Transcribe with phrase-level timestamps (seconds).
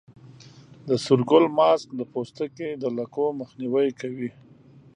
[0.87, 4.29] د سور ګل ماسک د پوستکي د لکو مخنیوی کوي.